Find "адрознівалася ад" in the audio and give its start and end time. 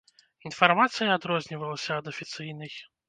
1.17-2.05